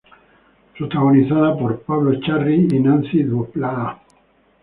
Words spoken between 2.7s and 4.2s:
y Nancy Dupláa.